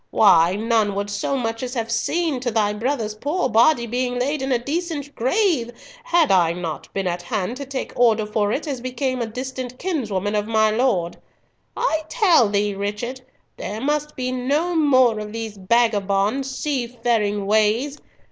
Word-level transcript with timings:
Why, 0.09 0.55
none 0.55 0.95
would 0.95 1.11
so 1.11 1.37
much 1.37 1.61
as 1.61 1.75
have 1.75 1.91
seen 1.91 2.39
to 2.39 2.49
thy 2.49 2.73
brother's 2.73 3.13
poor 3.13 3.47
body 3.49 3.85
being 3.85 4.17
laid 4.17 4.41
in 4.41 4.51
a 4.51 4.57
decent 4.57 5.13
grave 5.13 5.69
had 6.03 6.29
not 6.57 6.87
I 6.87 6.91
been 6.91 7.05
at 7.05 7.21
hand 7.21 7.55
to 7.57 7.67
take 7.67 7.93
order 7.95 8.25
for 8.25 8.51
it 8.51 8.67
as 8.67 8.81
became 8.81 9.21
a 9.21 9.27
distant 9.27 9.77
kinsman 9.77 10.33
of 10.33 10.47
my 10.47 10.71
lord. 10.71 11.17
I 11.77 12.01
tell 12.09 12.49
thee, 12.49 12.73
Richard, 12.73 13.21
there 13.57 13.79
must 13.79 14.15
be 14.15 14.31
no 14.31 14.73
more 14.75 15.19
of 15.19 15.33
these 15.33 15.55
vagabond 15.57 16.47
seafaring 16.47 17.45
ways. 17.45 17.99